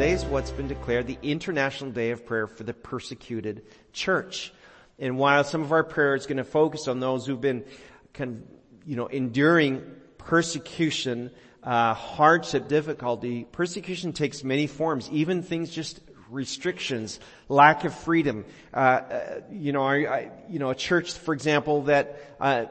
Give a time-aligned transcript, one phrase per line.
[0.00, 4.50] Today is what's been declared the International Day of Prayer for the Persecuted Church.
[4.98, 7.66] And while some of our prayer is going to focus on those who've been
[8.14, 9.82] kind of, you know, enduring
[10.16, 11.30] persecution,
[11.62, 18.46] uh, hardship, difficulty, persecution takes many forms, even things just restrictions, lack of freedom.
[18.72, 22.64] Uh, uh, you know, I, I, you know, a church, for example, that uh,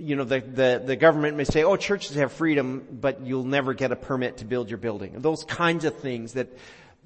[0.00, 3.74] you know, the, the, the government may say, oh, churches have freedom, but you'll never
[3.74, 5.14] get a permit to build your building.
[5.16, 6.48] Those kinds of things that,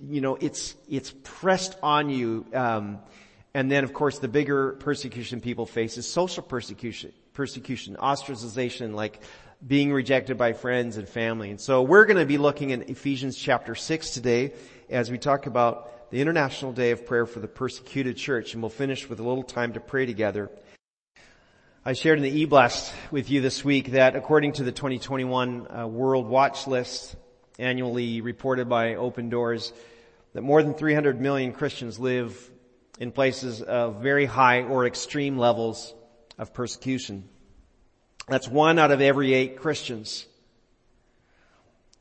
[0.09, 2.47] you know, it's, it's pressed on you.
[2.55, 2.99] Um,
[3.53, 9.21] and then, of course, the bigger persecution people face is social persecution, persecution, ostracization, like
[9.67, 11.51] being rejected by friends and family.
[11.51, 14.53] And so we're going to be looking at Ephesians chapter 6 today
[14.91, 18.55] as we talk about the International Day of Prayer for the Persecuted Church.
[18.55, 20.51] And we'll finish with a little time to pray together.
[21.87, 25.87] I shared in the e-blast with you this week that according to the 2021 uh,
[25.87, 27.15] World Watch List
[27.59, 29.71] annually reported by Open Doors,
[30.33, 32.51] that more than 300 million Christians live
[32.99, 35.93] in places of very high or extreme levels
[36.39, 37.29] of persecution.
[38.29, 40.25] That's one out of every eight Christians.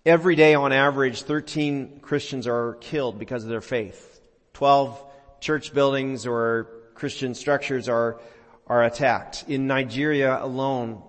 [0.05, 4.21] Every day on average, 13 Christians are killed because of their faith.
[4.53, 5.03] 12
[5.41, 8.21] church buildings or Christian structures are
[8.67, 9.45] are attacked.
[9.47, 11.02] In Nigeria alone,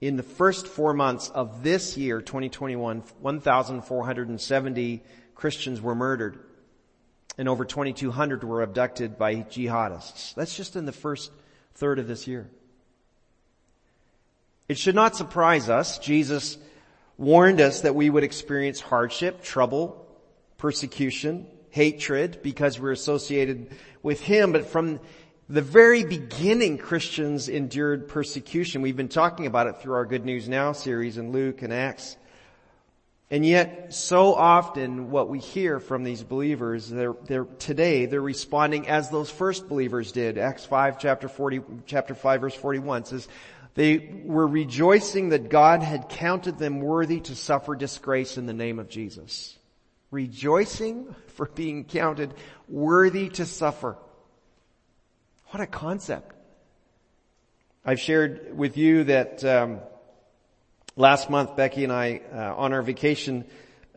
[0.00, 5.02] in the first four months of this year, 2021, 1,470
[5.34, 6.38] Christians were murdered
[7.38, 10.34] and over 2,200 were abducted by jihadists.
[10.34, 11.32] That's just in the first
[11.74, 12.50] third of this year.
[14.68, 15.98] It should not surprise us.
[15.98, 16.58] Jesus
[17.16, 20.06] warned us that we would experience hardship, trouble,
[20.58, 23.70] persecution, hatred because we're associated
[24.02, 24.52] with Him.
[24.52, 25.00] But from
[25.48, 28.82] the very beginning Christians endured persecution.
[28.82, 32.16] We've been talking about it through our Good News Now series in Luke and Acts.
[33.30, 38.88] And yet, so often what we hear from these believers, they're, they're, today, they're responding
[38.88, 40.36] as those first believers did.
[40.36, 43.28] Acts 5 chapter 40, chapter 5 verse 41 says,
[43.74, 48.78] they were rejoicing that God had counted them worthy to suffer disgrace in the name
[48.78, 49.56] of Jesus.
[50.10, 52.34] Rejoicing for being counted
[52.68, 53.96] worthy to suffer.
[55.52, 56.34] What a concept.
[57.84, 59.80] I've shared with you that um,
[60.96, 63.44] last month Becky and I, uh, on our vacation,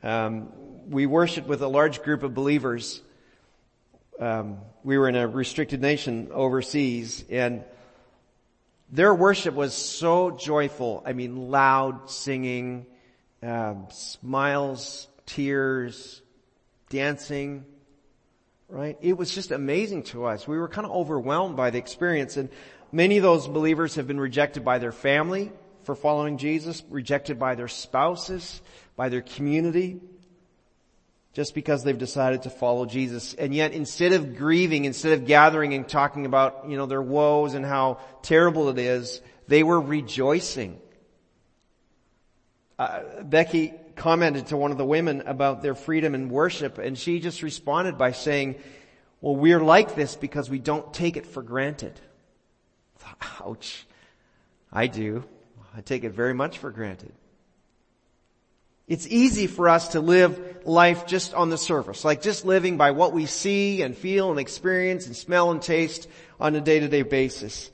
[0.03, 0.49] um,
[0.89, 3.01] we worshiped with a large group of believers.
[4.19, 7.63] Um, we were in a restricted nation overseas, and
[8.91, 11.03] their worship was so joyful.
[11.05, 12.85] I mean, loud singing,
[13.41, 16.22] um, smiles, tears,
[16.89, 17.63] dancing
[18.70, 18.98] right?
[19.02, 20.48] It was just amazing to us.
[20.48, 22.50] We were kind of overwhelmed by the experience and
[22.92, 25.52] many of those believers have been rejected by their family
[25.84, 28.62] for following Jesus, rejected by their spouses,
[28.96, 30.00] by their community,
[31.34, 33.34] just because they've decided to follow Jesus.
[33.34, 37.53] And yet instead of grieving, instead of gathering and talking about, you know, their woes
[37.53, 40.80] and how terrible it is, they were rejoicing.
[42.80, 47.19] Uh, Becky commented to one of the women about their freedom in worship and she
[47.19, 48.56] just responded by saying,
[49.22, 52.00] well, we're like this because we don't take it for granted.
[53.39, 53.85] Ouch.
[54.72, 55.23] I do.
[55.75, 57.13] I take it very much for granted.
[58.88, 62.91] It's easy for us to live life just on the surface, like just living by
[62.91, 66.07] what we see and feel and experience and smell and taste
[66.39, 67.72] on a day-to-day basis.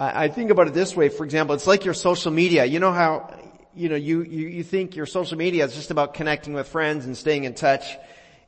[0.00, 2.64] I think about it this way, for example, it's like your social media.
[2.64, 3.38] You know how
[3.74, 7.06] you know, you, you, you think your social media is just about connecting with friends
[7.06, 7.84] and staying in touch.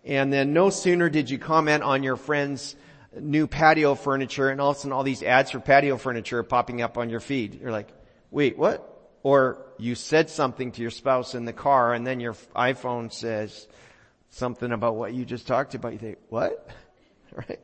[0.05, 2.77] And then no sooner did you comment on your friend's
[3.19, 6.43] new patio furniture and all of a sudden all these ads for patio furniture are
[6.43, 7.61] popping up on your feed.
[7.61, 7.89] You're like,
[8.31, 8.91] wait, what?
[9.23, 13.67] Or you said something to your spouse in the car and then your iPhone says
[14.31, 15.93] something about what you just talked about.
[15.93, 16.69] You think, what?
[17.35, 17.59] Right?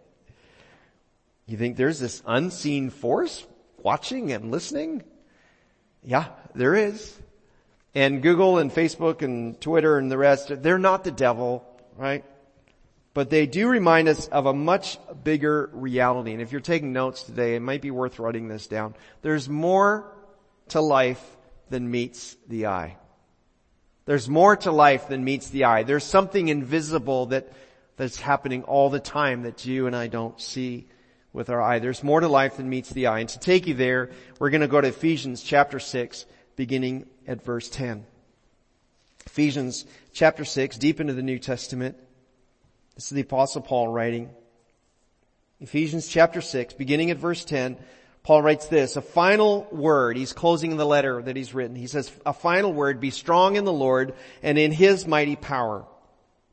[1.46, 3.46] You think there's this unseen force
[3.78, 5.04] watching and listening?
[6.02, 7.16] Yeah, there is.
[7.94, 11.64] And Google and Facebook and Twitter and the rest, they're not the devil,
[11.96, 12.24] right?
[13.14, 16.32] But they do remind us of a much bigger reality.
[16.32, 18.94] And if you're taking notes today, it might be worth writing this down.
[19.22, 20.12] There's more
[20.68, 21.20] to life
[21.68, 22.96] than meets the eye.
[24.06, 25.82] There's more to life than meets the eye.
[25.82, 27.52] There's something invisible that,
[27.96, 30.86] that's happening all the time that you and I don't see
[31.32, 31.78] with our eye.
[31.78, 33.20] There's more to life than meets the eye.
[33.20, 36.26] And to take you there, we're going to go to Ephesians chapter 6,
[36.60, 38.04] beginning at verse 10.
[39.24, 41.96] Ephesians chapter 6, deep into the New Testament.
[42.96, 44.28] This is the apostle Paul writing.
[45.60, 47.78] Ephesians chapter 6, beginning at verse 10,
[48.24, 51.76] Paul writes this, a final word, he's closing the letter that he's written.
[51.76, 55.86] He says, a final word, be strong in the Lord and in his mighty power.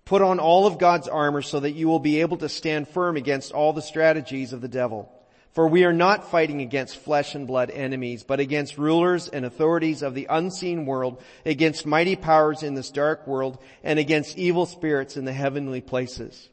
[0.05, 3.17] Put on all of God's armor so that you will be able to stand firm
[3.17, 5.11] against all the strategies of the devil.
[5.53, 10.01] For we are not fighting against flesh and blood enemies, but against rulers and authorities
[10.01, 15.17] of the unseen world, against mighty powers in this dark world, and against evil spirits
[15.17, 16.49] in the heavenly places.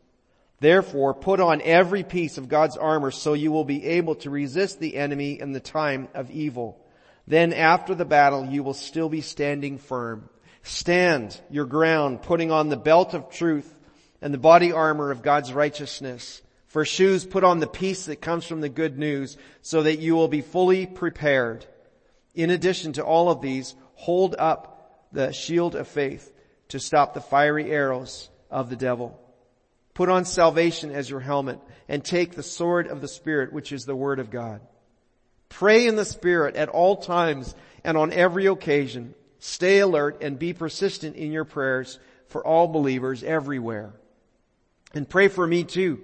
[0.60, 4.80] Therefore, put on every piece of God's armor so you will be able to resist
[4.80, 6.80] the enemy in the time of evil.
[7.26, 10.28] Then after the battle, you will still be standing firm.
[10.62, 13.74] Stand your ground, putting on the belt of truth
[14.22, 16.40] and the body armor of God's righteousness.
[16.74, 20.16] For shoes, put on the peace that comes from the good news so that you
[20.16, 21.64] will be fully prepared.
[22.34, 26.32] In addition to all of these, hold up the shield of faith
[26.70, 29.16] to stop the fiery arrows of the devil.
[29.94, 33.84] Put on salvation as your helmet and take the sword of the Spirit, which is
[33.84, 34.60] the Word of God.
[35.48, 37.54] Pray in the Spirit at all times
[37.84, 41.98] and on every occasion Stay alert and be persistent in your prayers
[42.28, 43.92] for all believers everywhere.
[44.94, 46.00] And pray for me too.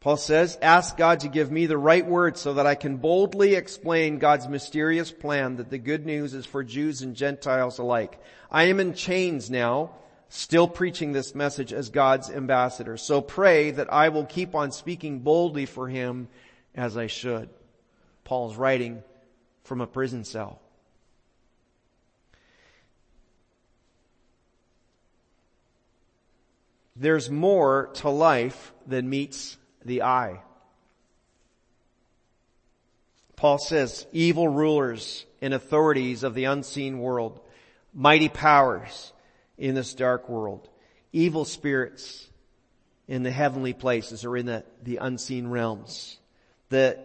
[0.00, 3.54] Paul says, ask God to give me the right words so that I can boldly
[3.54, 8.18] explain God's mysterious plan that the good news is for Jews and Gentiles alike.
[8.50, 9.90] I am in chains now,
[10.30, 12.96] still preaching this message as God's ambassador.
[12.96, 16.28] So pray that I will keep on speaking boldly for him
[16.74, 17.50] as I should.
[18.24, 19.02] Paul's writing
[19.64, 20.60] from a prison cell.
[27.00, 30.40] there's more to life than meets the eye.
[33.36, 37.40] Paul says, evil rulers and authorities of the unseen world,
[37.94, 39.12] mighty powers
[39.56, 40.68] in this dark world,
[41.12, 42.28] evil spirits
[43.08, 46.18] in the heavenly places or in the, the unseen realms.
[46.68, 46.98] The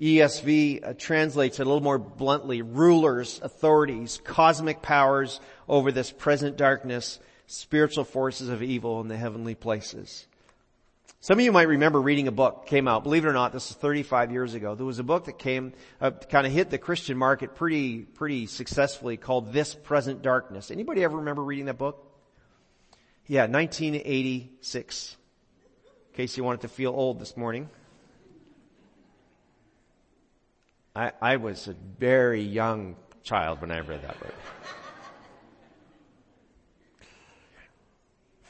[0.00, 6.56] ESV uh, translates it a little more bluntly, rulers, authorities, cosmic powers over this present
[6.56, 10.26] darkness spiritual forces of evil in the heavenly places.
[11.22, 13.02] Some of you might remember reading a book came out.
[13.02, 14.74] Believe it or not, this is 35 years ago.
[14.74, 18.46] There was a book that came, uh, kind of hit the Christian market pretty, pretty
[18.46, 20.70] successfully called This Present Darkness.
[20.70, 22.10] Anybody ever remember reading that book?
[23.26, 25.16] Yeah, 1986.
[25.84, 27.68] In case you wanted to feel old this morning.
[30.96, 34.34] I, I was a very young child when I read that book.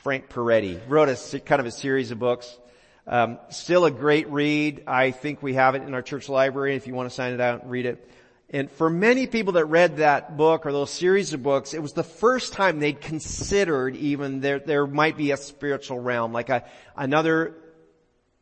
[0.02, 0.80] Frank Peretti.
[0.88, 2.58] Wrote a kind of a series of books.
[3.06, 4.84] Um, still a great read.
[4.86, 7.40] I think we have it in our church library if you want to sign it
[7.40, 8.08] out and read it.
[8.48, 11.92] And for many people that read that book or those series of books, it was
[11.92, 16.64] the first time they'd considered even there, there might be a spiritual realm, like a,
[16.96, 17.54] another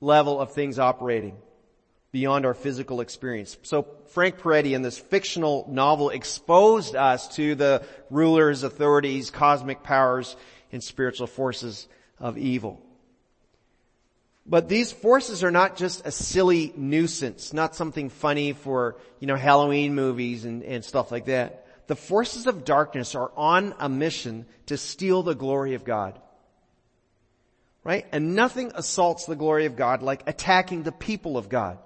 [0.01, 1.37] level of things operating
[2.13, 3.57] beyond our physical experience.
[3.63, 10.37] So Frank Peretti in this fictional novel exposed us to the rulers, authorities, cosmic powers,
[10.73, 11.89] and spiritual forces
[12.19, 12.81] of evil.
[14.47, 19.37] But these forces are not just a silly nuisance, not something funny for, you know,
[19.37, 21.67] Halloween movies and, and stuff like that.
[21.87, 26.19] The forces of darkness are on a mission to steal the glory of God.
[27.85, 28.07] Right?
[28.11, 31.79] And nothing assaults the glory of God like attacking the people of God.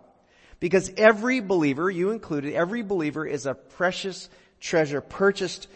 [0.60, 4.28] Because every believer, you included, every believer is a precious
[4.60, 5.66] treasure purchased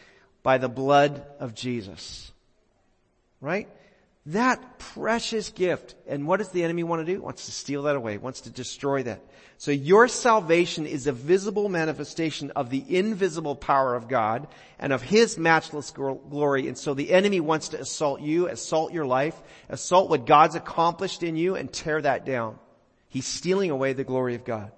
[0.44, 2.30] by the blood of Jesus.
[3.40, 3.68] Right?
[4.26, 5.94] That precious gift.
[6.08, 7.22] And what does the enemy want to do?
[7.22, 9.20] Wants to steal that away, wants to destroy that.
[9.58, 15.00] So your salvation is a visible manifestation of the invisible power of God and of
[15.00, 16.68] His matchless glory.
[16.68, 21.22] And so the enemy wants to assault you, assault your life, assault what God's accomplished
[21.22, 22.58] in you and tear that down.
[23.08, 24.72] He's stealing away the glory of God.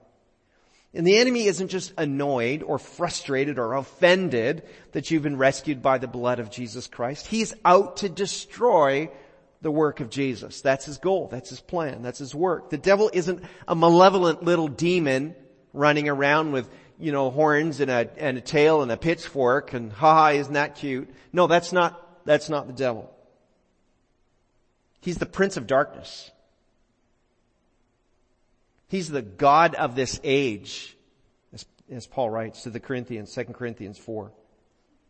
[0.94, 5.98] And the enemy isn't just annoyed or frustrated or offended that you've been rescued by
[5.98, 7.26] the blood of Jesus Christ.
[7.26, 9.10] He's out to destroy
[9.60, 10.60] the work of Jesus.
[10.62, 11.28] That's his goal.
[11.30, 12.02] That's his plan.
[12.02, 12.70] That's his work.
[12.70, 15.34] The devil isn't a malevolent little demon
[15.74, 16.68] running around with,
[16.98, 20.28] you know, horns and a, and a tail and a pitchfork and ha ha!
[20.30, 21.10] isn't that cute?
[21.32, 23.12] No, that's not, that's not the devil.
[25.00, 26.30] He's the prince of darkness.
[28.88, 30.96] He's the God of this age,
[31.52, 34.32] as, as Paul writes to the Corinthians, 2 Corinthians 4.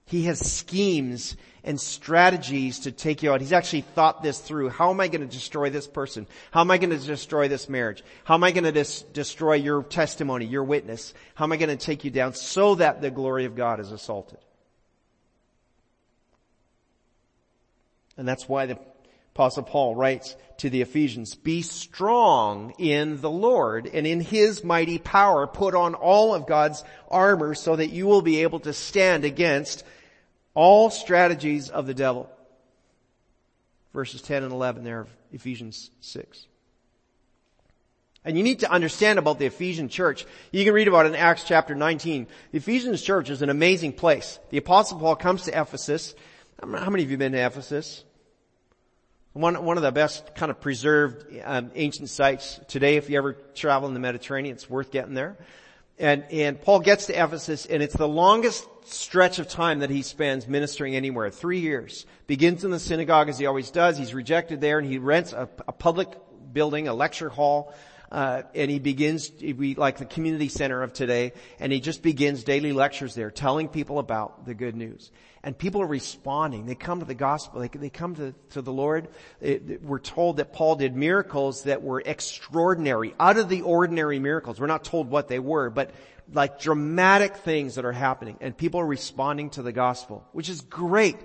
[0.05, 3.43] He has schemes and strategies to take you out.
[3.43, 4.71] He's actually thought this through.
[4.71, 6.27] How am I going to destroy this person?
[6.51, 8.03] How am I going to destroy this marriage?
[8.25, 11.13] How am I going to dis- destroy your testimony, your witness?
[11.35, 13.93] How am I going to take you down so that the glory of God is
[13.93, 14.39] assaulted?
[18.17, 18.79] And that's why the
[19.39, 24.99] Apostle Paul writes to the Ephesians, be strong in the Lord and in His mighty
[24.99, 25.47] power.
[25.47, 29.85] Put on all of God's armor so that you will be able to stand against
[30.55, 32.29] all strategies of the devil.
[33.95, 36.49] Verses 10 and 11 there of Ephesians 6.
[38.25, 40.27] And you need to understand about the Ephesian church.
[40.51, 42.27] You can read about it in Acts chapter 19.
[42.51, 44.41] The Ephesians church is an amazing place.
[44.51, 46.17] The apostle Paul comes to Ephesus.
[46.61, 48.03] How many of you have been to Ephesus?
[49.39, 52.97] One, one of the best kind of preserved um, ancient sites today.
[52.97, 55.37] If you ever travel in the Mediterranean, it's worth getting there.
[55.97, 60.03] And, and Paul gets to Ephesus and it's the longest stretch of time that he
[60.03, 61.31] spends ministering anywhere.
[61.31, 62.05] Three years.
[62.27, 63.97] Begins in the synagogue as he always does.
[63.97, 66.09] He's rejected there and he rents a, a public
[66.53, 67.73] building, a lecture hall,
[68.11, 72.43] uh, and he begins, we like the community center of today, and he just begins
[72.43, 75.13] daily lectures there, telling people about the good news.
[75.43, 76.67] And people are responding.
[76.67, 77.61] They come to the gospel.
[77.61, 79.09] They, they come to, to the Lord.
[79.41, 84.61] It, we're told that Paul did miracles that were extraordinary, out of the ordinary miracles.
[84.61, 85.93] We're not told what they were, but
[86.33, 90.61] like dramatic things that are happening, and people are responding to the gospel, which is
[90.61, 91.17] great.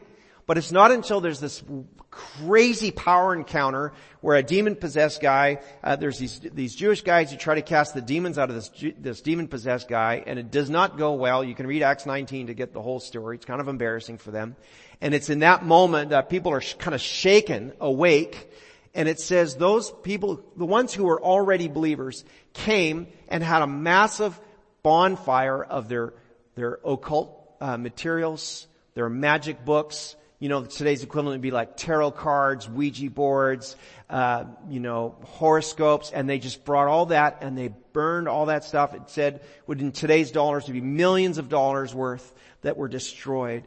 [0.46, 1.64] But it's not until there's this
[2.12, 7.38] crazy power encounter where a demon possessed guy, uh, there's these, these Jewish guys who
[7.38, 10.70] try to cast the demons out of this, this demon possessed guy and it does
[10.70, 11.44] not go well.
[11.44, 13.38] You can read Acts 19 to get the whole story.
[13.38, 14.56] It's kind of embarrassing for them.
[15.02, 18.52] And it's in that moment that people are sh- kind of shaken awake
[18.96, 22.24] and it says those people, the ones who were already believers
[22.54, 24.40] came and had a massive
[24.84, 26.14] bonfire of their,
[26.56, 32.12] their occult uh, materials, their magic books, you know, today's equivalent would be like tarot
[32.12, 33.78] cards, Ouija boards,
[34.10, 38.66] uh, you know, horoscopes, and they just brought all that and they burned all that
[38.66, 38.94] stuff.
[38.94, 43.64] It said would in today's dollars would be millions of dollars worth that were destroyed.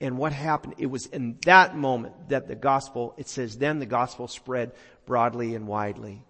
[0.00, 0.74] And what happened?
[0.78, 4.72] It was in that moment that the gospel, it says then the gospel spread
[5.06, 6.24] broadly and widely.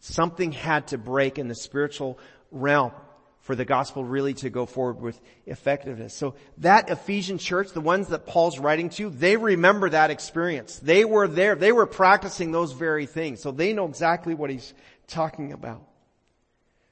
[0.00, 2.18] Something had to break in the spiritual
[2.50, 2.90] realm
[3.42, 6.14] for the gospel really to go forward with effectiveness.
[6.14, 10.78] So that Ephesian church, the ones that Paul's writing to, they remember that experience.
[10.78, 11.56] They were there.
[11.56, 13.40] They were practicing those very things.
[13.40, 14.72] So they know exactly what he's
[15.08, 15.82] talking about.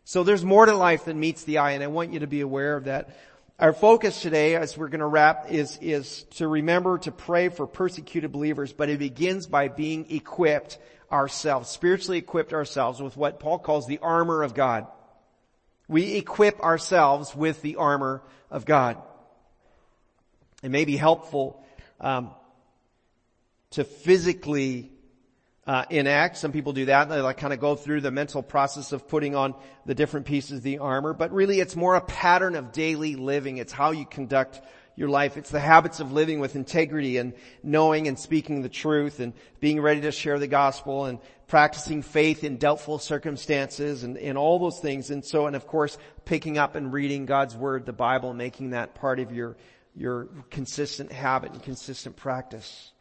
[0.05, 2.41] So there's more to life than meets the eye and I want you to be
[2.41, 3.17] aware of that.
[3.61, 7.67] Our focus today, as we're going to wrap, is, is to remember to pray for
[7.67, 10.79] persecuted believers, but it begins by being equipped
[11.13, 14.87] ourselves, spiritually equipped ourselves with what Paul calls the armor of God.
[15.91, 18.97] We equip ourselves with the armor of God.
[20.63, 21.65] It may be helpful
[22.01, 22.31] um,
[23.71, 24.93] to physically
[25.67, 26.37] uh, enact.
[26.37, 27.09] Some people do that.
[27.09, 30.59] They like kind of go through the mental process of putting on the different pieces
[30.59, 31.13] of the armor.
[31.13, 33.57] But really, it's more a pattern of daily living.
[33.57, 34.61] It's how you conduct
[35.01, 35.39] your life.
[35.39, 39.81] It's the habits of living with integrity and knowing and speaking the truth and being
[39.81, 44.79] ready to share the gospel and practicing faith in doubtful circumstances and, and all those
[44.79, 45.11] things.
[45.11, 48.95] And so, and of course, picking up and reading God's Word, the Bible, making that
[48.95, 49.57] part of your,
[49.97, 52.93] your consistent habit and consistent practice.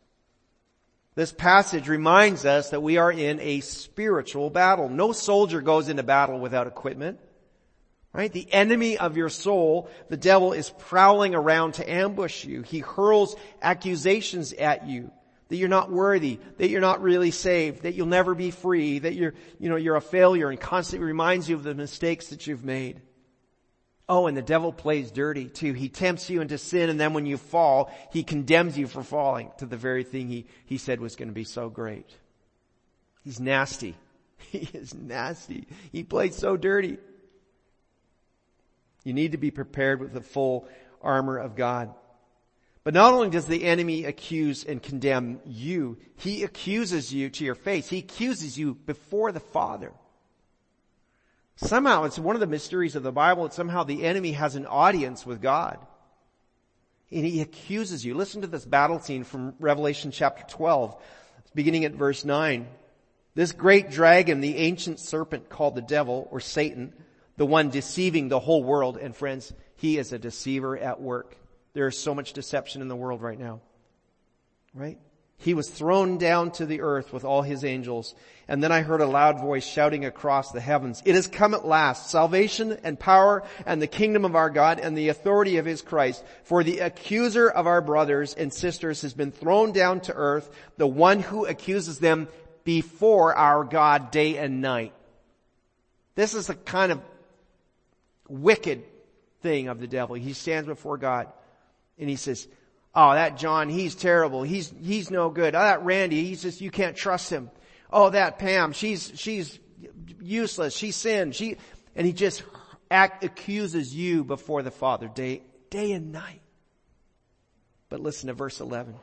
[1.16, 4.88] This passage reminds us that we are in a spiritual battle.
[4.88, 7.20] No soldier goes into battle without equipment.
[8.12, 8.32] Right?
[8.32, 12.64] The enemy of your soul, the devil is prowling around to ambush you.
[12.64, 15.12] He hurls accusations at you
[15.50, 19.16] that you're not worthy, that you're not really saved, that you'll never be free, that
[19.16, 22.64] you're, you know, you're a failure and constantly reminds you of the mistakes that you've
[22.64, 23.02] made.
[24.08, 25.74] Oh, and the devil plays dirty too.
[25.74, 29.52] He tempts you into sin and then when you fall, he condemns you for falling
[29.58, 32.10] to the very thing he, he said was going to be so great.
[33.24, 33.96] He's nasty.
[34.52, 35.68] He is nasty.
[35.92, 36.98] He plays so dirty.
[39.04, 40.68] You need to be prepared with the full
[41.02, 41.94] armor of God.
[42.84, 47.56] But not only does the enemy accuse and condemn you, he accuses you to your
[47.56, 47.90] face.
[47.90, 49.92] He accuses you before the Father.
[51.56, 54.66] Somehow, it's one of the mysteries of the Bible that somehow the enemy has an
[54.66, 55.78] audience with God.
[57.12, 58.14] And he accuses you.
[58.14, 60.96] Listen to this battle scene from Revelation chapter 12,
[61.54, 62.66] beginning at verse 9.
[63.36, 66.94] This great dragon, the ancient serpent called the devil or Satan,
[67.40, 71.38] the one deceiving the whole world, and friends, he is a deceiver at work.
[71.72, 73.62] There is so much deception in the world right now.
[74.74, 75.00] Right?
[75.38, 78.14] He was thrown down to the earth with all his angels.
[78.50, 81.66] And then I heard a loud voice shouting across the heavens, it has come at
[81.66, 85.82] last, salvation and power and the kingdom of our God and the authority of his
[85.82, 86.22] Christ.
[86.44, 90.88] For the accuser of our brothers and sisters has been thrown down to earth, the
[90.88, 92.28] one who accuses them
[92.66, 94.92] before our God day and night.
[96.16, 97.00] This is the kind of
[98.30, 98.84] wicked
[99.42, 100.16] thing of the devil.
[100.16, 101.28] He stands before God
[101.98, 102.48] and he says,
[102.96, 104.44] Oh, that John, he's terrible.
[104.44, 105.54] He's, he's no good.
[105.54, 107.52] Oh, that Randy, he's just, you can't trust him.
[107.92, 109.60] Oh, that Pam, she's, she's
[110.20, 110.76] useless.
[110.76, 111.36] She sinned.
[111.36, 111.58] She,
[111.96, 112.44] and he just
[112.90, 116.42] act, accuses you before the Father day, day and night.
[117.90, 118.96] But listen to verse 11.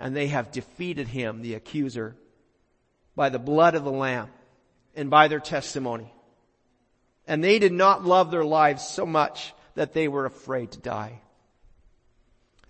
[0.00, 2.16] And they have defeated him, the accuser,
[3.16, 4.30] by the blood of the Lamb
[4.94, 6.12] and by their testimony.
[7.28, 11.20] And they did not love their lives so much that they were afraid to die.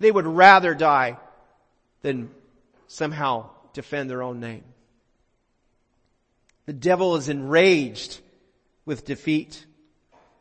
[0.00, 1.16] They would rather die
[2.02, 2.30] than
[2.88, 4.64] somehow defend their own name.
[6.66, 8.20] The devil is enraged
[8.84, 9.64] with defeat.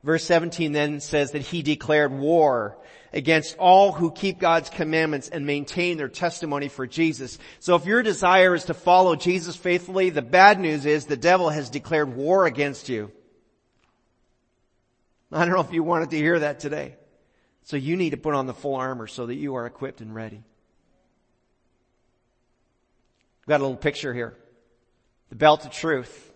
[0.04, 2.78] Verse 17 then says that he declared war
[3.14, 7.38] against all who keep God's commandments and maintain their testimony for Jesus.
[7.60, 11.50] So if your desire is to follow Jesus faithfully, the bad news is the devil
[11.50, 13.12] has declared war against you.
[15.32, 16.96] I don't know if you wanted to hear that today.
[17.64, 20.16] So you need to put on the full armor so that you are equipped and
[20.16, 20.38] ready.
[23.42, 24.38] We've got a little picture here.
[25.30, 26.32] The belt of truth.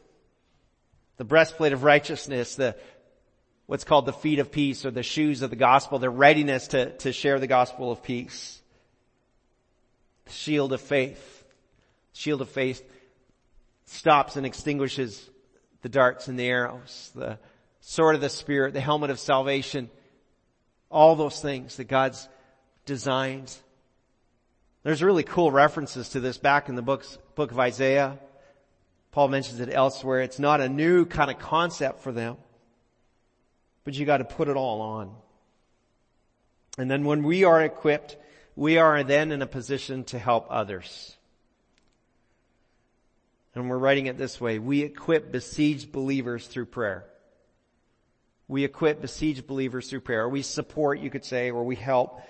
[1.18, 2.56] The breastplate of righteousness.
[2.56, 2.76] The,
[3.66, 6.00] what's called the feet of peace or the shoes of the gospel.
[6.00, 8.62] The readiness to, to share the gospel of peace.
[10.26, 11.46] The shield of faith.
[12.14, 12.84] The Shield of faith
[13.86, 15.30] stops and extinguishes
[15.82, 17.12] the darts and the arrows.
[17.16, 17.40] The
[17.82, 18.74] sword of the spirit.
[18.74, 19.90] The helmet of salvation
[20.92, 22.28] all those things that God's
[22.86, 23.56] designed.
[24.84, 28.20] There's really cool references to this back in the books, book of Isaiah.
[29.12, 30.22] Paul mentions it elsewhere.
[30.22, 32.38] It's not a new kind of concept for them,
[33.84, 35.16] but you got to put it all on.
[36.78, 38.18] And then when we are equipped,
[38.56, 41.16] we are then in a position to help others.
[43.54, 44.60] And we're writing it this way.
[44.60, 47.06] We equip besieged believers through prayer.
[48.52, 50.28] We equip besieged believers through prayer.
[50.28, 52.22] We support, you could say, or we help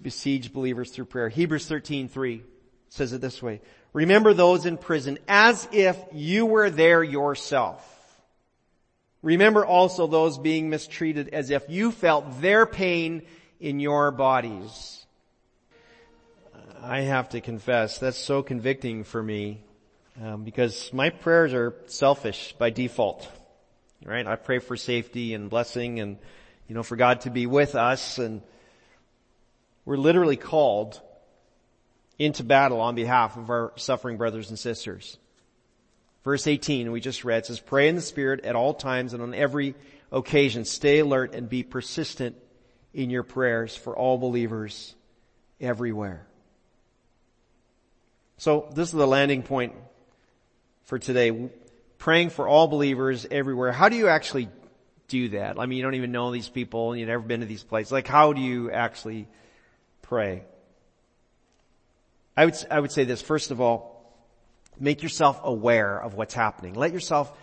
[0.00, 1.28] besieged believers through prayer.
[1.28, 2.42] Hebrews 13:3
[2.88, 3.60] says it this way.
[3.92, 7.82] Remember those in prison as if you were there yourself.
[9.22, 13.22] Remember also those being mistreated as if you felt their pain
[13.58, 15.04] in your bodies.
[16.80, 19.64] I have to confess, that's so convicting for me
[20.22, 23.28] um, because my prayers are selfish by default
[24.04, 24.26] right?
[24.26, 26.18] I pray for safety and blessing and,
[26.68, 28.42] you know, for God to be with us and
[29.84, 31.00] we're literally called
[32.18, 35.16] into battle on behalf of our suffering brothers and sisters.
[36.24, 39.32] Verse 18 we just read says, pray in the spirit at all times and on
[39.32, 39.74] every
[40.10, 40.64] occasion.
[40.64, 42.36] Stay alert and be persistent
[42.92, 44.94] in your prayers for all believers
[45.60, 46.26] everywhere.
[48.38, 49.72] So this is the landing point
[50.84, 51.50] for today
[51.98, 53.72] praying for all believers everywhere.
[53.72, 54.48] How do you actually
[55.08, 55.58] do that?
[55.58, 57.92] I mean, you don't even know these people, and you've never been to these places.
[57.92, 59.28] Like, how do you actually
[60.02, 60.44] pray?
[62.36, 63.96] I would, I would say this, first of all,
[64.78, 66.74] make yourself aware of what's happening.
[66.74, 67.36] Let yourself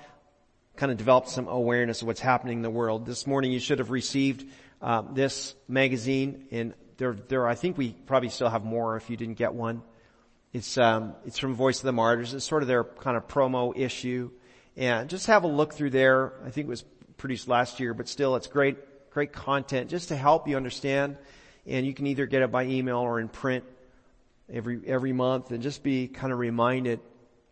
[0.76, 3.06] kind of develop some awareness of what's happening in the world.
[3.06, 4.46] This morning you should have received
[4.82, 9.18] uh, this magazine, and there, there, I think we probably still have more if you
[9.18, 9.82] didn't get one.
[10.52, 12.34] It's, um, it's from Voice of the Martyrs.
[12.34, 14.30] It's sort of their kind of promo issue.
[14.76, 16.34] And just have a look through there.
[16.46, 16.84] I think it was
[17.18, 18.78] produced last year, but still it's great,
[19.12, 21.18] great content just to help you understand.
[21.66, 23.64] And you can either get it by email or in print
[24.52, 27.00] every, every month and just be kind of reminded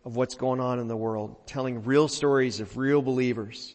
[0.04, 3.74] of what's going on in the world, telling real stories of real believers,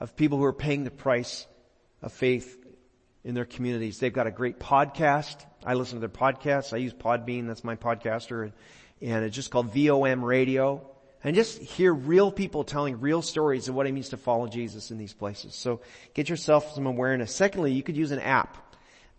[0.00, 1.46] of people who are paying the price
[2.02, 2.56] of faith
[3.24, 3.98] in their communities.
[3.98, 5.36] They've got a great podcast.
[5.64, 6.72] I listen to their podcasts.
[6.72, 7.46] I use Podbean.
[7.46, 8.52] That's my podcaster.
[9.00, 10.84] And it's just called VOM Radio
[11.24, 14.90] and just hear real people telling real stories of what it means to follow Jesus
[14.90, 15.54] in these places.
[15.54, 15.80] So
[16.14, 17.34] get yourself some awareness.
[17.34, 18.56] Secondly, you could use an app.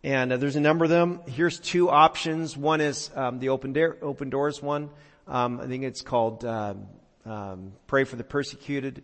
[0.02, 1.20] And uh, there's a number of them.
[1.28, 2.56] Here's two options.
[2.56, 4.90] One is um, the open, da- open Doors one.
[5.28, 6.76] Um, I think it's called uh,
[7.26, 9.04] um, Pray for the Persecuted.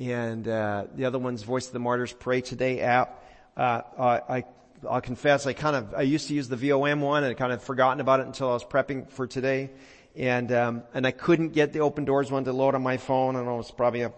[0.00, 3.22] And uh, the other one's Voice of the Martyrs Pray Today app.
[3.54, 4.44] Uh, I,
[4.88, 7.62] I'll confess, I kind of I used to use the VOM one and kind of
[7.62, 9.70] forgotten about it until I was prepping for today
[10.16, 13.36] and um, and I couldn't get the open doors one to load on my phone.
[13.36, 14.12] I don't know it's probably a,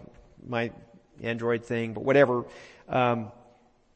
[0.45, 0.71] my
[1.21, 2.45] Android thing, but whatever.
[2.89, 3.31] Um,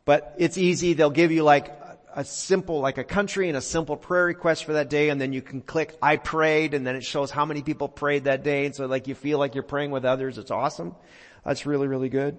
[0.05, 0.93] but it's easy.
[0.93, 1.71] They'll give you like
[2.15, 5.33] a simple, like a country and a simple prayer request for that day and then
[5.33, 8.65] you can click, I prayed and then it shows how many people prayed that day
[8.65, 10.37] and so like you feel like you're praying with others.
[10.37, 10.95] It's awesome.
[11.45, 12.37] That's really, really good.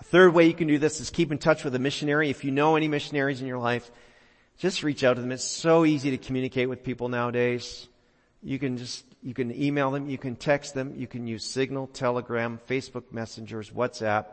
[0.00, 2.30] A third way you can do this is keep in touch with a missionary.
[2.30, 3.90] If you know any missionaries in your life,
[4.58, 5.32] just reach out to them.
[5.32, 7.86] It's so easy to communicate with people nowadays.
[8.44, 11.86] You can just, you can email them, you can text them, you can use Signal,
[11.86, 14.26] Telegram, Facebook messengers, WhatsApp,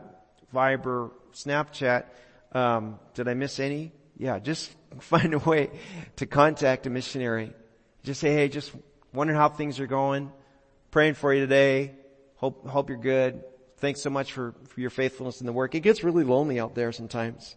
[0.54, 2.04] Viber, Snapchat.
[2.52, 3.92] Um, did I miss any?
[4.18, 4.70] Yeah, just
[5.00, 5.70] find a way
[6.16, 7.54] to contact a missionary.
[8.04, 8.70] Just say, hey, just
[9.14, 10.30] wondering how things are going.
[10.90, 11.92] Praying for you today.
[12.36, 13.42] Hope, hope you're good.
[13.78, 15.74] Thanks so much for, for your faithfulness in the work.
[15.74, 17.56] It gets really lonely out there sometimes.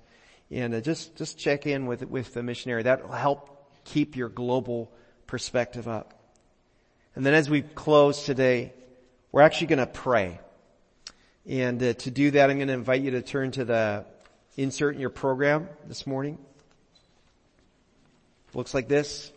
[0.50, 2.84] And uh, just, just check in with, with the missionary.
[2.84, 4.94] That will help keep your global
[5.28, 6.15] perspective up.
[7.16, 8.74] And then as we close today,
[9.32, 10.40] we're actually going to pray.
[11.48, 14.06] And uh, to do that, I'm going to invite you to turn to the
[14.58, 16.38] insert in your program this morning.
[18.54, 19.32] Looks like this.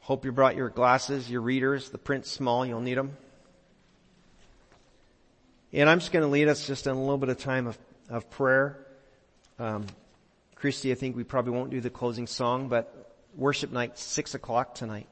[0.00, 1.90] Hope you brought your glasses, your readers.
[1.90, 3.16] The print's small, you'll need them.
[5.72, 7.78] And I'm just going to lead us just in a little bit of time of,
[8.08, 8.76] of prayer.
[9.58, 9.86] Um,
[10.56, 14.74] Christy, I think we probably won't do the closing song, but worship night, six o'clock
[14.74, 15.06] tonight.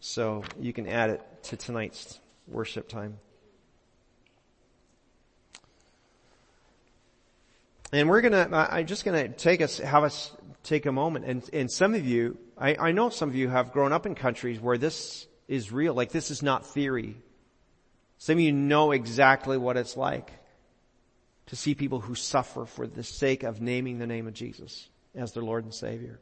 [0.00, 3.18] So you can add it to tonight's worship time.
[7.92, 11.70] And we're gonna, I'm just gonna take us, have us take a moment and, and
[11.70, 14.78] some of you, I, I know some of you have grown up in countries where
[14.78, 17.16] this is real, like this is not theory.
[18.18, 20.30] Some of you know exactly what it's like
[21.46, 25.32] to see people who suffer for the sake of naming the name of Jesus as
[25.32, 26.20] their Lord and Savior.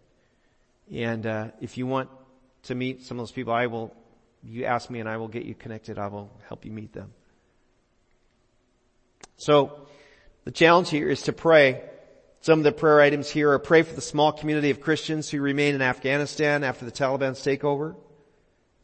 [0.90, 2.08] And uh, if you want
[2.64, 3.94] to meet some of those people, I will.
[4.42, 5.98] You ask me, and I will get you connected.
[5.98, 7.12] I will help you meet them.
[9.36, 9.86] So,
[10.44, 11.82] the challenge here is to pray.
[12.40, 15.40] Some of the prayer items here are pray for the small community of Christians who
[15.40, 17.96] remain in Afghanistan after the Taliban's takeover.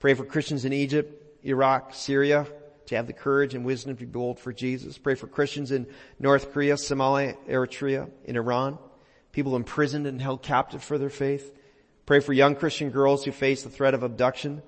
[0.01, 2.47] Pray for Christians in Egypt, Iraq, Syria,
[2.87, 4.99] to have the courage and wisdom to be bold for Jesus.
[4.99, 5.87] Pray for Christians in
[6.19, 8.79] North Korea, Somalia, Eritrea, in Iran,
[9.33, 11.57] people imprisoned and held captive for their faith.
[12.07, 14.63] Pray for young Christian girls who face the threat of abduction.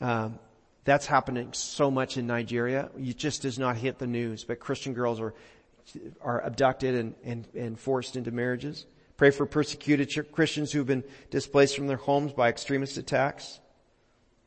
[0.00, 0.38] Um,
[0.84, 2.90] that's happening so much in Nigeria.
[2.98, 5.34] It just does not hit the news, but Christian girls are
[6.20, 8.86] are abducted and, and, and forced into marriages.
[9.16, 13.60] Pray for persecuted Christians who've been displaced from their homes by extremist attacks.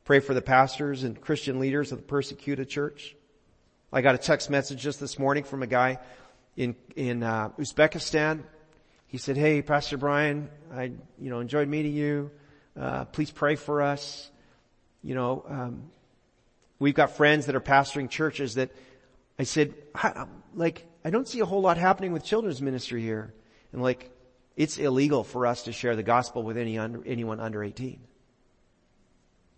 [0.04, 3.16] Pray for the pastors and Christian leaders of the persecuted church.
[3.92, 6.00] I got a text message just this morning from a guy
[6.58, 8.44] in in uh, Uzbekistan.
[9.08, 12.32] He said, "Hey, Pastor Brian, I you know enjoyed meeting you.
[12.80, 14.30] Uh, please pray for us.
[15.02, 15.92] You know, um,
[16.80, 18.72] we've got friends that are pastoring churches that."
[19.38, 19.74] I said,
[20.54, 23.34] like, I don't see a whole lot happening with children's ministry here,
[23.74, 24.12] and like,
[24.56, 28.00] it's illegal for us to share the gospel with any under, anyone under 18.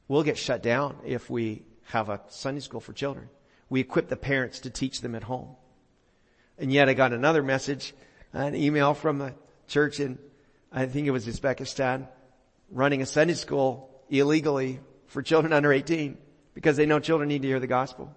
[0.07, 3.29] We'll get shut down if we have a Sunday school for children.
[3.69, 5.49] We equip the parents to teach them at home.
[6.57, 7.93] And yet I got another message,
[8.33, 9.33] an email from a
[9.67, 10.17] church in,
[10.71, 12.07] I think it was Uzbekistan,
[12.71, 16.17] running a Sunday school illegally for children under 18
[16.53, 18.13] because they know children need to hear the gospel.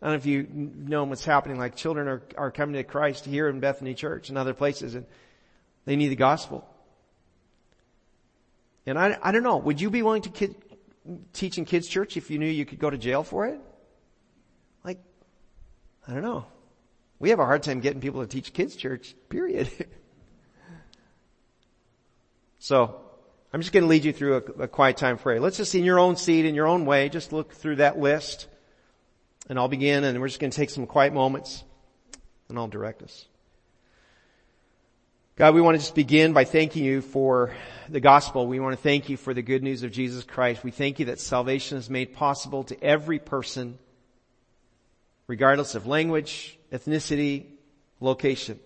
[0.00, 3.24] I don't know if you know what's happening, like children are, are coming to Christ
[3.24, 5.06] here in Bethany Church and other places and
[5.84, 6.68] they need the gospel.
[8.86, 10.54] And I, I don't know, would you be willing to kid,
[11.32, 13.60] teach in kids church if you knew you could go to jail for it?
[14.84, 15.00] Like,
[16.06, 16.46] I don't know.
[17.18, 19.70] We have a hard time getting people to teach kids church, period.
[22.58, 23.00] so,
[23.52, 25.40] I'm just going to lead you through a, a quiet time prayer.
[25.40, 28.48] Let's just in your own seat, in your own way, just look through that list.
[29.48, 31.62] And I'll begin and we're just going to take some quiet moments
[32.48, 33.26] and I'll direct us.
[35.36, 37.54] God, we want to just begin by thanking you for
[37.88, 38.46] the gospel.
[38.46, 40.64] We want to thank you for the good news of Jesus Christ.
[40.64, 43.78] We thank you that salvation is made possible to every person,
[45.26, 47.46] regardless of language, ethnicity,
[48.00, 48.58] location.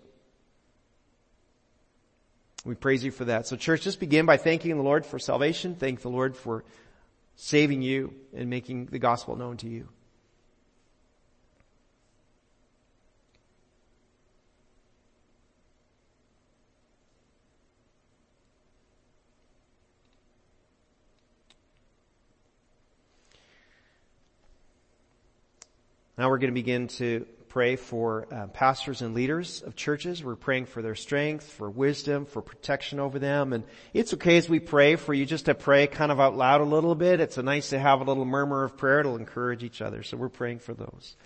[2.64, 3.46] We praise you for that.
[3.46, 5.76] So church, just begin by thanking the Lord for salvation.
[5.76, 6.64] Thank the Lord for
[7.36, 9.88] saving you and making the gospel known to you.
[26.18, 30.22] Now we're going to begin to pray for uh, pastors and leaders of churches.
[30.24, 33.52] We're praying for their strength, for wisdom, for protection over them.
[33.52, 36.60] And it's okay as we pray for you just to pray kind of out loud
[36.60, 37.20] a little bit.
[37.20, 39.00] It's nice to have a little murmur of prayer.
[39.00, 40.04] It'll encourage each other.
[40.04, 41.16] So we're praying for those.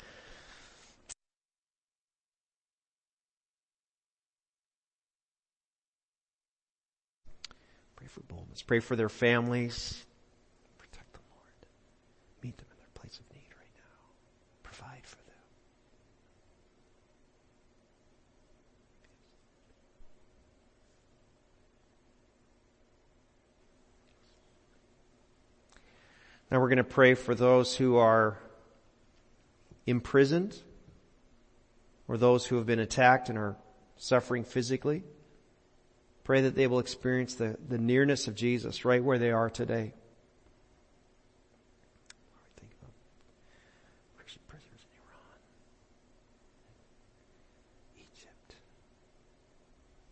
[7.96, 8.62] Pray for boldness.
[8.62, 10.02] Pray for their families.
[10.78, 11.52] Protect them, Lord.
[12.42, 14.62] Meet them in their place of need right now.
[14.62, 15.24] Provide for them.
[26.54, 28.38] Now we're going to pray for those who are
[29.88, 30.56] imprisoned
[32.06, 33.56] or those who have been attacked and are
[33.96, 35.02] suffering physically.
[36.22, 39.94] Pray that they will experience the, the nearness of Jesus right where they are today.
[42.60, 42.92] Think about
[44.16, 45.40] Christian prisoners in Iran,
[47.98, 48.54] Egypt,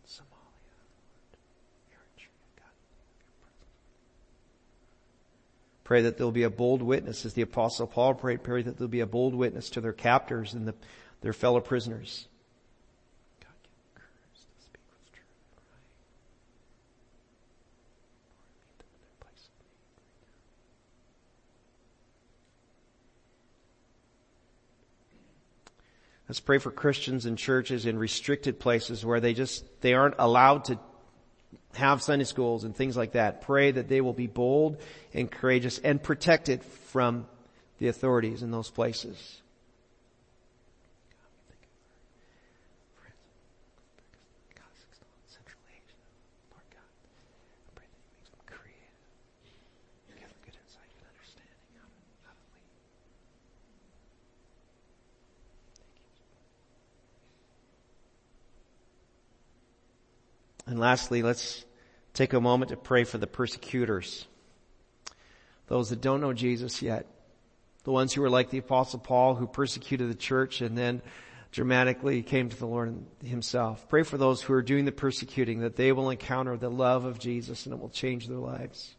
[0.05, 0.43] Somalia,
[5.83, 8.43] Pray that there'll be a bold witness as the apostle Paul prayed.
[8.43, 10.75] Pray that there'll be a bold witness to their captors and the,
[11.21, 12.27] their fellow prisoners.
[26.29, 30.65] Let's pray for Christians in churches in restricted places where they just, they aren't allowed
[30.65, 30.79] to
[31.75, 33.41] have Sunday schools and things like that.
[33.41, 34.77] Pray that they will be bold
[35.13, 37.25] and courageous and protected from
[37.79, 39.41] the authorities in those places.
[60.73, 61.63] And lastly, let's
[62.15, 64.25] take a moment to pray for the persecutors.
[65.67, 67.05] Those that don't know Jesus yet.
[67.83, 71.03] The ones who were like the apostle Paul who persecuted the church and then
[71.51, 73.87] dramatically came to the Lord himself.
[73.87, 77.19] Pray for those who are doing the persecuting that they will encounter the love of
[77.19, 78.95] Jesus and it will change their lives.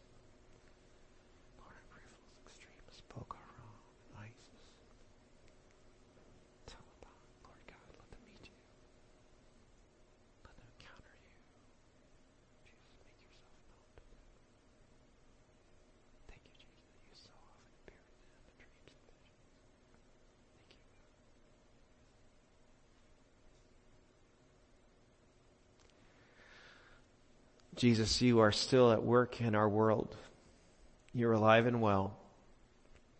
[27.75, 30.15] Jesus, you are still at work in our world.
[31.13, 32.17] You're alive and well.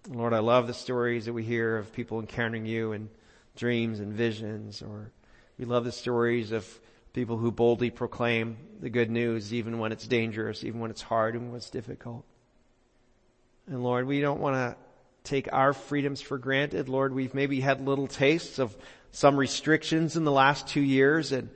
[0.08, 3.10] Lord, I love the stories that we hear of people encountering you in
[3.58, 5.12] dreams and visions, or
[5.58, 6.65] we love the stories of
[7.12, 11.36] people who boldly proclaim the good news even when it's dangerous, even when it's hard,
[11.36, 12.24] and when it's difficult.
[13.68, 14.78] And Lord, we don't want to
[15.24, 16.88] take our freedoms for granted.
[16.88, 18.76] Lord, we've maybe had little tastes of
[19.12, 21.50] some restrictions in the last two years and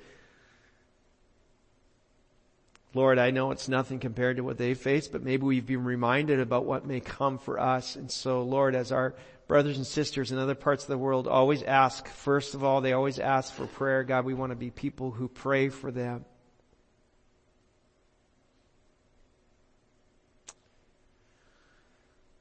[2.94, 6.40] Lord, I know it's nothing compared to what they face, but maybe we've been reminded
[6.40, 7.96] about what may come for us.
[7.96, 9.14] And so, Lord, as our
[9.48, 12.94] brothers and sisters in other parts of the world always ask, first of all, they
[12.94, 14.04] always ask for prayer.
[14.04, 16.26] God, we want to be people who pray for them.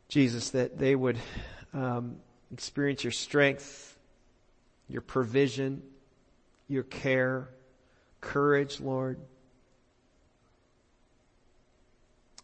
[0.09, 1.19] Jesus, that they would
[1.75, 2.17] um,
[2.51, 3.99] experience your strength,
[4.89, 5.83] your provision,
[6.69, 7.51] your care,
[8.23, 9.19] courage, Lord.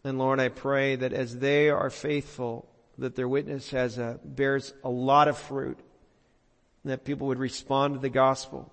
[0.05, 4.71] And Lord, I pray that as they are faithful, that their witness has a, bears
[4.83, 5.79] a lot of fruit,
[6.85, 8.71] that people would respond to the gospel.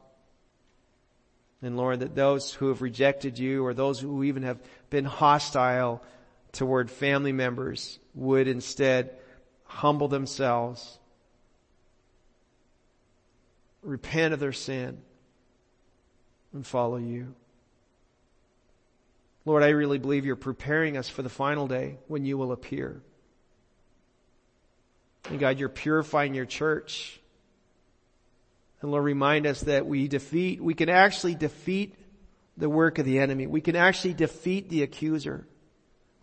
[1.63, 6.03] And Lord, that those who have rejected you or those who even have been hostile
[6.53, 9.17] toward family members would instead
[9.65, 10.99] humble themselves,
[13.81, 15.01] repent of their sin,
[16.53, 17.35] and follow you.
[19.45, 23.03] Lord, I really believe you're preparing us for the final day when you will appear.
[25.29, 27.21] And God, you're purifying your church.
[28.81, 31.95] And Lord, remind us that we defeat, we can actually defeat
[32.57, 33.47] the work of the enemy.
[33.47, 35.47] We can actually defeat the accuser.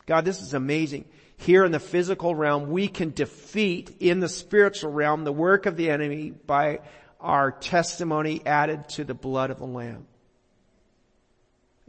[0.05, 1.05] God, this is amazing.
[1.37, 5.77] Here in the physical realm, we can defeat in the spiritual realm the work of
[5.77, 6.79] the enemy by
[7.19, 10.05] our testimony added to the blood of the Lamb.